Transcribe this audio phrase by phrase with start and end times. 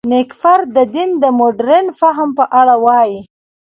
[0.09, 3.19] نېکفر د دین د مډرن فهم په اړه وايي.